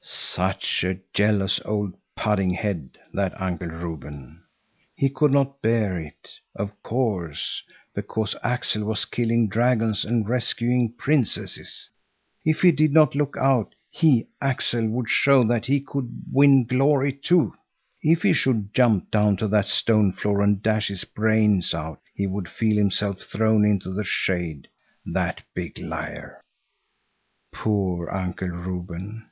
[0.03, 4.41] Such a jealous old pudding head, that Uncle Reuben!
[4.95, 7.61] He could not bear it, of course,
[7.93, 11.87] because Axel was killing dragons and rescuing princesses.
[12.43, 17.13] If he did not look out, he, Axel, would show that he could win glory
[17.13, 17.53] too.
[18.01, 22.25] If he should jump down to that stone floor and dash his brains out, he
[22.25, 24.67] would feel himself thrown into the shade,
[25.05, 26.41] that big liar.
[27.53, 29.19] Poor Uncle Reuben!